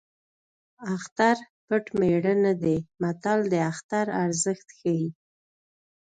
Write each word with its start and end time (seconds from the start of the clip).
اختر 0.93 1.37
پټ 1.67 1.85
مېړه 1.99 2.33
نه 2.45 2.53
دی 2.63 2.77
متل 3.01 3.39
د 3.51 3.53
اختر 3.71 4.05
ارزښت 4.23 4.67
ښيي 4.77 5.07